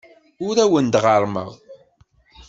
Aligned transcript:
Ur 0.47 0.55
awen-d-ɣerrmeɣ. 0.63 1.49